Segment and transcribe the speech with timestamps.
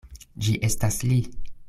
[0.45, 1.21] Ĝi estas li!